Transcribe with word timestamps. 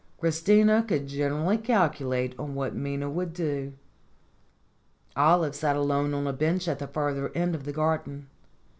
Christina 0.19 0.81
could 0.87 1.05
generally 1.05 1.59
calculate 1.59 2.33
on 2.39 2.55
what 2.55 2.73
Minna 2.73 3.07
would 3.07 3.33
do. 3.33 3.73
Olive 5.15 5.53
sat 5.53 5.75
alone 5.75 6.15
on 6.15 6.25
a 6.25 6.33
bench 6.33 6.67
at 6.67 6.79
the 6.79 6.87
further 6.87 7.31
end 7.35 7.53
of 7.53 7.65
the 7.65 7.71
garden. 7.71 8.27